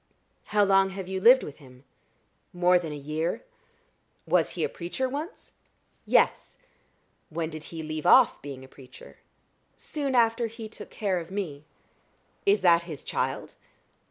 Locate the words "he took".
10.47-10.89